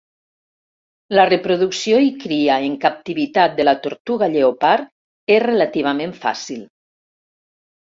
La 1.19 1.25
reproducció 1.29 1.99
i 2.07 2.09
cria 2.25 2.57
en 2.71 2.79
captivitat 2.87 3.55
de 3.63 3.69
la 3.71 3.77
tortuga 3.87 4.33
lleopard 4.35 4.93
és 5.39 5.47
relativament 5.49 6.21
fàcil. 6.29 6.71